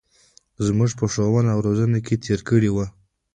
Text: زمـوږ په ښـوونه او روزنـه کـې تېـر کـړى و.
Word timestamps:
زمـوږ 0.65 0.91
په 0.99 1.05
ښـوونه 1.13 1.49
او 1.55 1.59
روزنـه 1.67 1.99
کـې 2.05 2.15
تېـر 2.23 2.39
کـړى 2.49 2.69
و. 2.71 2.77